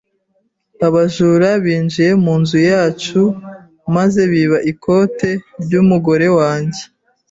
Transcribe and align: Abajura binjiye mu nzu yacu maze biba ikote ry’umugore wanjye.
Abajura 0.87 1.47
binjiye 1.63 2.11
mu 2.23 2.33
nzu 2.41 2.59
yacu 2.71 3.21
maze 3.95 4.21
biba 4.31 4.57
ikote 4.71 5.29
ry’umugore 5.63 6.27
wanjye. 6.37 6.81